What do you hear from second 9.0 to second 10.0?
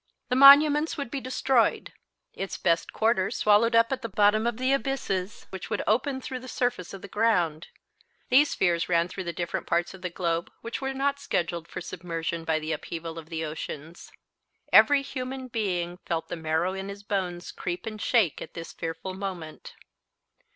through the different parts